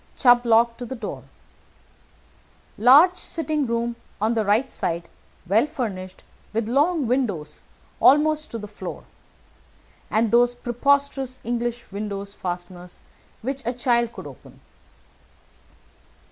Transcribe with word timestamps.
Chubb 0.17 0.47
lock 0.47 0.77
to 0.77 0.85
the 0.87 0.95
door. 0.95 1.25
Large 2.75 3.17
sitting 3.17 3.67
room 3.67 3.95
on 4.19 4.33
the 4.33 4.43
right 4.43 4.71
side, 4.71 5.07
well 5.45 5.67
furnished, 5.67 6.23
with 6.53 6.67
long 6.67 7.05
windows 7.05 7.61
almost 7.99 8.49
to 8.49 8.57
the 8.57 8.67
floor, 8.67 9.03
and 10.09 10.31
those 10.31 10.55
preposterous 10.55 11.39
English 11.43 11.91
window 11.91 12.25
fasteners 12.25 13.01
which 13.43 13.63
a 13.63 13.73
child 13.73 14.11
could 14.11 14.25
open. 14.25 14.59